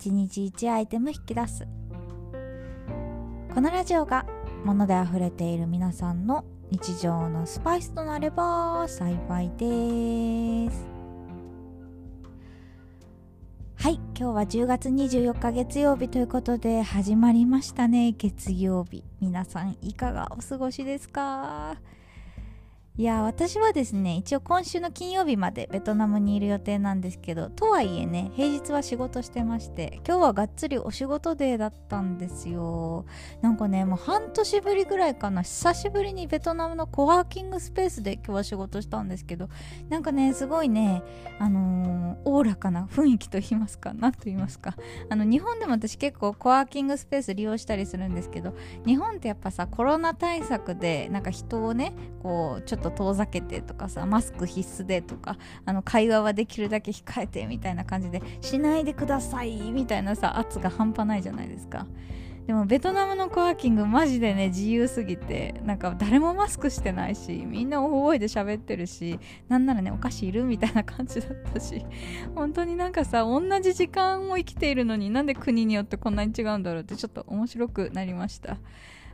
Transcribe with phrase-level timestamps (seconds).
[0.00, 1.68] 1日1アイテム引き出す。
[3.54, 4.24] このラジオが
[4.64, 10.86] 物で溢れている皆さんの日常のスパイスとなれば幸いです。
[13.76, 18.12] はい今日は10月24日月曜日ということで始まりましたね。
[18.12, 19.04] 月曜日。
[19.20, 21.76] 皆さんいかがお過ごしですか？
[22.96, 33.06] いや私はですね一応今週の金曜日までベトナムにいる予定なんですけどとはいえね平日は仕事してまして今日はがっつりお仕事デーだったんですよ。
[33.40, 39.48] なんかねもう半年ぶりぐらいかな久しぶりにベトナムのコワーキングスペースで今日は仕事したんですけど
[39.88, 41.02] なんかねすごいね
[41.38, 44.74] あのー、おおらかな雰囲気と言いますか何と言いますか。
[45.08, 61.86] あの日本でも私結構コワーキングスペース利用したりするんですけど日本ってやっぱさコロナ対策でなんか人をねこうちょっとと遠ざけてとかさマスク必須でとかあの会話はできるだけ控えてみたいな感じでしないでくださいみたいなさ圧が半端ないじゃないですか。
[62.46, 71.84] でもベトナムのコワーキングマジでね自由すぎてなんか誰もマスクしてないしみんな大声で喋ってるしなんならねお菓子いるみたいな感じだったし
[72.34, 78.56] 本当になんかさ同じ時間を生きているのになんで国によってこんなに違うんだろうってちょっと面白くなりました。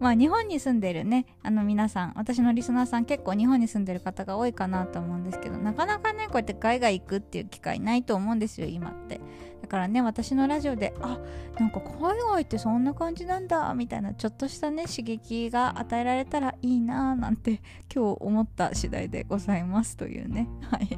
[0.00, 9.20] まあ日本に住んでるねあの皆さん私のリスナーさん結構日本に住んでる方が多いかなと思うんですけどなかなかねこうやって海外行くっていう機会ないと思うんですよ今って。
[9.60, 11.20] だからね私のラジオであ
[11.60, 17.60] なんか海外ってそんな感じなんだみたいなちょっとしたね刺激が与えられたらいいなーなんて
[17.94, 20.48] 今日思った次第でございますというね。
[20.70, 20.88] はい。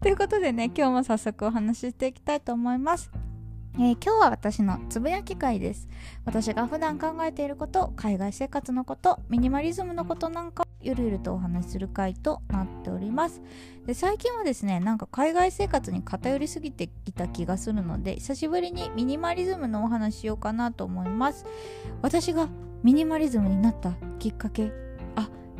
[0.00, 3.25] ということでね今日も早速お話ししていきたいと思います。
[3.78, 5.86] えー、今日は私のつぶやき会です。
[6.24, 13.42] 私が普段考えていること、海外生活のこと、ミニマリズムのことなんかをゆるゆるとお話しする会となっております。
[13.84, 21.44] で最近はですね、なんか海外生活に偏りすぎていた気がするので、久しぶりにミニマリズムのお話しようかなと思います。
[22.00, 22.48] 私が
[22.82, 24.72] ミニマリズムになったきっかけ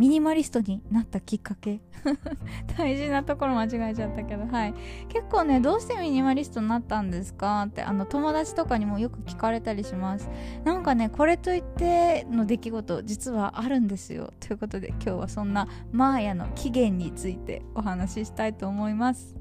[0.00, 1.82] ミニマリストになったきっかけ。
[2.78, 4.46] 大事なところ間違えちゃったけど。
[4.46, 4.74] はい。
[5.10, 10.30] 結構ねどうしてミニマリストになったんですかってあの友達とかにもよく聞かれたりします。
[10.64, 14.32] なんかねこれといっての出来事実はあるんですよ。
[14.40, 19.39] ということで今日はそんなマーヤの起源についてお話ししたいと思います。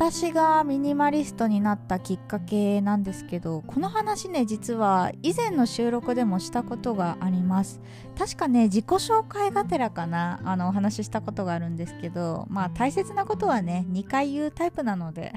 [0.00, 7.80] 私がミニマリストになったきっかけなんですけどこの話ね実は以前の収録でもしたことがあります。
[8.16, 15.32] 確かね自己紹介がてらかなあのお話ししたことがあるんですけどまあ大切なことはね2回言うタイプなので。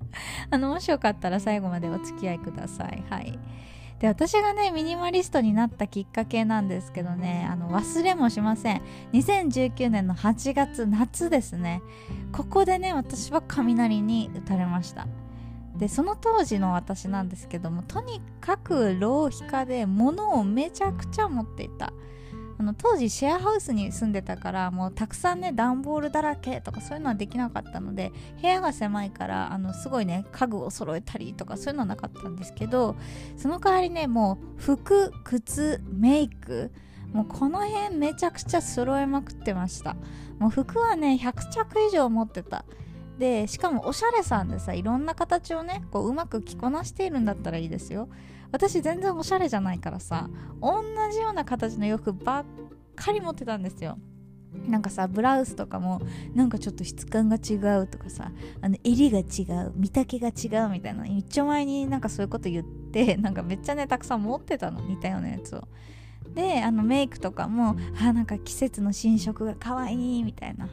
[0.50, 3.02] あのもしよかったら最後までお付き合いください。
[3.08, 3.38] はい。
[4.02, 8.82] で私がねミニマリストになったきっかけなんですけどねあの忘れもしません。
[9.12, 11.82] 2019年の8月夏ですね。
[12.32, 15.06] ここでね私は雷に打たれました。
[15.76, 21.92] でその当時の私なんですけどもとにかく浪費家で物をめちゃくちゃ持っていた。
[22.62, 32.94] あの当時シェアハウスに住んでたからもうたくさんね段ボールだらけとかそういうのはできなかったので部屋が狭いからあのすごいね家具を揃えたりとかそういうのはなかったんですけど
[33.36, 36.70] その代わりねもう服靴メイク
[37.12, 39.96] もうこの辺めちゃくちゃ揃えまくってました。
[40.38, 42.64] もう服はね100着以上持ってた。
[43.22, 48.08] でしかもおしゃれさんでさいろんな形をねこううまく着こなしているんだったらいいですよ。
[48.50, 50.28] 私全然おしゃれじゃないからさ
[50.60, 50.82] 同
[51.12, 52.44] じような形の洋服ばっ
[52.96, 53.96] かり持ってたんですよ。
[54.66, 56.02] なんかさブラウスとかも
[56.34, 65.62] なんかちょっと質感が違うとかさあの襟が違う見丈が違うみたいな一丁前になんかそういうこと言ってなんかめっちゃねたくさん持ってたの似たようなやつを。
[66.34, 70.68] であのメイクとかもあなんか季節の新色が可愛いみたいな。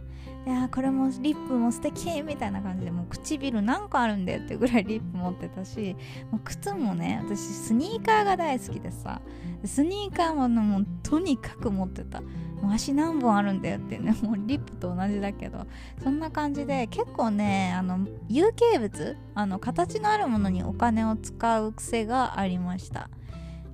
[0.50, 5.96] いやこれもリップも素敵みたいな感じでもう唇何個あるんだよってぐらいリップ持ってたし
[6.32, 9.22] もう靴もね私スニーカーが大好きでさ
[9.64, 12.22] スニーカーももうとにかく持ってた。
[12.62, 15.66] もう足何本あるんだよってね もうリップと同じだけど
[16.04, 23.10] そんな感じで結構ねあの有形物あの形のあるものにお金を使う癖がありました。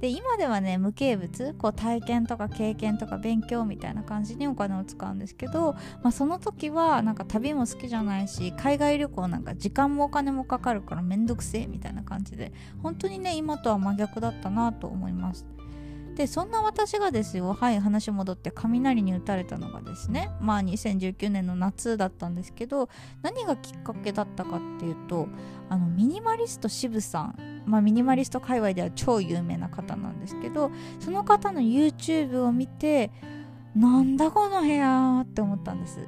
[0.06, 5.74] で今ではね無形物こう体験とか経験とか勉強みたいな感じにお金を使うんですけど、
[6.04, 12.54] まあ、その時はなんか旅も好きじゃないし海外旅行なんか時間もお金もかかるからめんどくせえみたいな感じで
[12.84, 15.48] 本当にね今とは真逆だったなと思います。
[16.14, 22.90] でそんな私がですよはい話戻って雷に打たれたのがですねまあ2019年の夏だったんですけど
[23.24, 25.28] 何がきっかけだったかっていうと
[25.68, 33.12] あのミニマリスト渋さんまあミニマリスト界隈では超有名な方なんですけどその方の YouTube を見て
[33.76, 36.08] なんだこの部屋って思ったんです。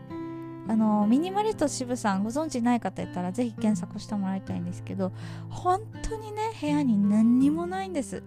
[0.70, 5.14] あのミニマリスト渋さんご存知ない方いたら是非検索してもらいたいんですけど
[5.50, 8.22] 本当にね部屋に何にもないんです。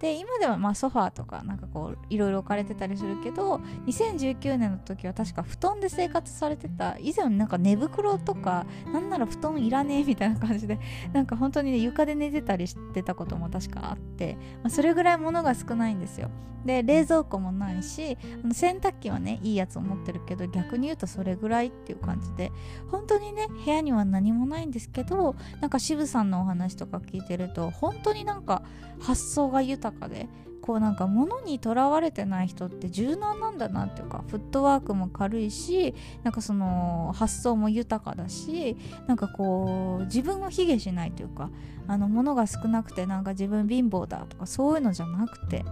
[0.00, 3.56] で今ではまあソファーとかなんかこういろいろ置かれてたりするけど
[3.86, 6.96] 2019年の時は確か布団で生活されてた。
[6.98, 10.78] 以前なんか寝袋とかなんなら布団いらねえみたいな感じで
[11.12, 16.30] なんか本当にね床で寝てたりしてたことも確かあって、まあ、それぐらい物が少ないんですよ。
[16.64, 18.18] で冷蔵庫もないし
[18.52, 22.52] 洗濯機はねいいやつを持ってるけど逆に言うとそれぐらいっていう感じで
[22.90, 28.62] 本当にね部屋には何もないんですけどなんか渋さんのお話とか聞いてると本当になんか
[29.00, 30.28] 発想が豊かで
[30.60, 38.76] こうなんか物にとらわれてない人って柔軟なんだなっていうかフットワークも軽いしなんかその発想も豊かだし
[39.06, 41.50] なんかこう自分を卑下しないというか
[41.86, 45.64] あの物が少なくてなんか自分貧乏だとかそういうのじゃなくて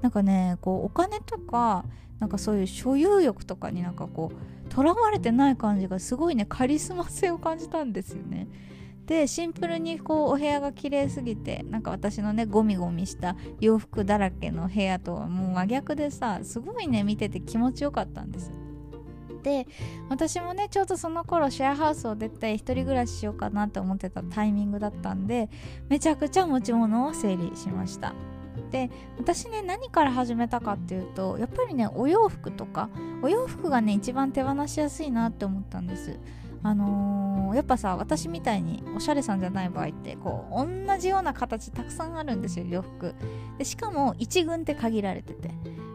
[0.00, 1.84] なんかねこうお金とか
[2.20, 8.48] なんかそういう所有欲とかになんかこうとらわれてない感じがすごいねカリスマ性を感じたんですよね。
[9.06, 18.52] でシンプルにこうお部屋が綺麗すぎてなんか私のねゴミゴミした洋服だらけの部屋とはもう真逆でさすごいね見てて気持ちよかったんです。
[19.42, 19.68] で
[20.08, 25.48] 私もねちょうどその頃シェアハウスを出て一人暮らししようかなって思ってたタイミングだったんで
[25.88, 28.12] めちゃくちゃ持ち物を整理しました。
[28.72, 32.90] で私ね何から始めたかっていうとやっぱりねお洋服とか
[33.22, 36.18] お洋服がね一番手放しやすいなって思ったんです。
[36.62, 43.14] あのー、やっぱさ私みたいにおしゃれさんじゃない場合ってこう同じような形たくさんあるんですよ洋服。
[43.58, 45.50] でしかも1軍って限られてて。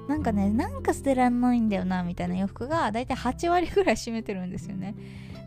[0.07, 4.95] なんかねなんか捨てらんないんだよなみたいな洋服が大体8割ぐらい占めてるんですよね。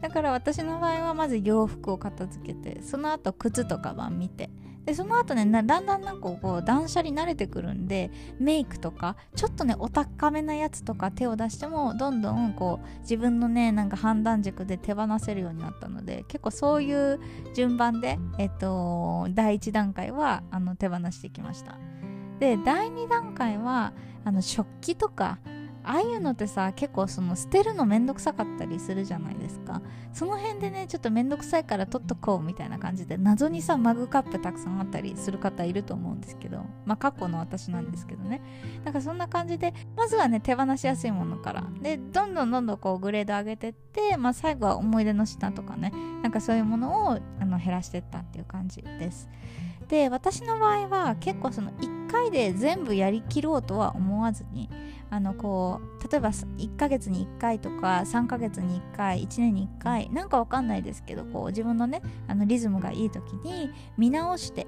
[0.01, 4.49] だから私の場合はまず洋服を片付けてその後靴とかば見て。
[4.85, 17.21] でその後ねだんだんなんかこう断捨離慣れてくるんでメイクとかちょっとねお高めなやつとか手を出してもどんどんこう自分のねなんか判断軸で手放せるようになったので結構そういう
[17.55, 21.79] 順番でえっと第1段階はあの手放してきました。
[22.39, 23.93] で第2段階は
[24.25, 25.39] あの食器とか
[25.85, 29.83] ああいうのってさ結構その捨てるのめんどくさかったりするじゃないですか。
[30.13, 38.41] その辺でねちょっとめんどくさいから取っとこうみたいな感じで謎にさマグカップたくさんあったりする方いると思うんですけどまあ過去の私なんですけどね。
[38.85, 41.65] なんかそんな感じでまずはね手放しやすいものから。
[41.83, 45.93] でどんどんどんどんこうグレード上げてってまあ最後は思い出の品とかね。
[46.23, 49.29] なんかそういうものをあの減らしてったっていう感じです。
[49.89, 51.71] で私の場合は結構その
[52.15, 54.71] 回で全部やりきろうとは思わずに
[55.11, 64.67] あのこう例えば1ヶ月に1回とか3ヶ月に1回1年に1回なんかわかんないですけどこう自分のねあのリズムがいい時に見直して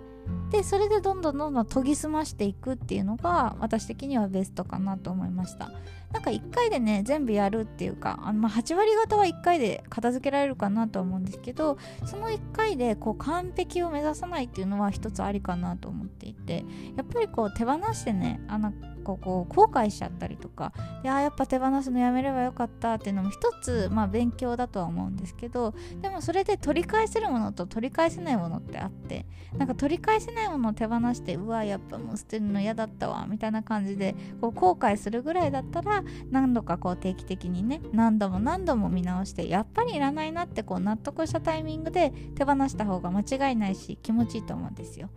[0.51, 5.71] でそれでどんどんどんどん研ぎ澄ましていくっていうのが私的にはベストかなと思いました。
[6.13, 16.65] なんか1回でね全部やるっていうかあの、まあ、8割方は1回で片付けられるかなと思うんですけどその1回でこう完璧を目指さないっていうのは一つありかなと思っていて
[16.97, 18.73] やっぱりこう手放してねあの
[19.07, 20.73] こうこう後悔しちゃったりとか
[21.05, 29.25] いややっぱ手放すのやめればよかったっていうのも一つ、まあ、勉強だとは思うんですけどでもそれで取り返せるものと取り返せないものってあって
[29.57, 45.11] なんか取り返せないものを手放してうわやっぱもう捨てるの嫌だったわみたいな感じでこう後悔するぐらいだったら何度かこう定期的にね何度も何度も見直してやっぱりいらないなってこう納得したタイミングで手放した方が間違いないし気持ちいいと思うんですよ。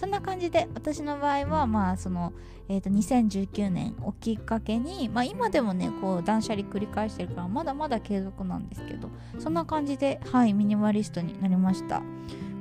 [0.00, 2.32] そんな感じで私の場合はまあその、
[2.70, 12.00] えー、と2019年をきっかけに、まあ、今でもねこう断捨離繰り返してるからまだまだ継続なんですけどそんな感じではいミニマリストになりました。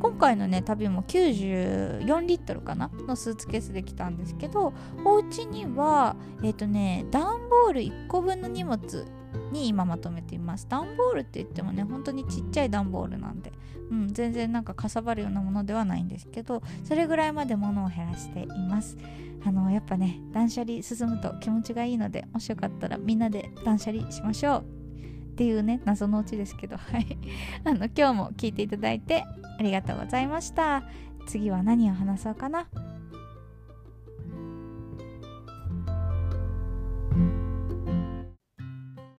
[0.01, 9.05] 今回のね旅も94リットルかなのスーツケースで来たんですけどお家にはえっ、ー、とね段ボール1個分の荷物
[9.51, 10.67] に今まとめています。
[10.69, 13.51] 段ボールって言ってもね本当にちっちゃい段ボールなんで、
[13.91, 18.97] うん、全然なんかかさばるようなものではないんですけどそれぐらいまで物を減らしています。
[19.45, 24.65] あのやっぱね断捨離進むと気持ちがいいのでもしよかったらみんなで断捨離しましょう。
[25.31, 26.75] っていうね謎のうちですけど。
[26.77, 27.17] はい。
[27.63, 29.23] あの今日も聞いていただいて
[29.57, 30.83] ありがとうございました。
[31.27, 32.67] 次は何を話そうかな。